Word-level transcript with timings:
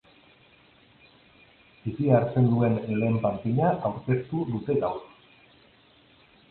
Titia 1.83 2.15
hartzen 2.21 2.49
duen 2.55 2.79
lehen 3.03 3.21
panpina 3.27 3.71
aurkeztu 3.93 4.47
dute 4.57 4.81
gaur. 4.87 5.03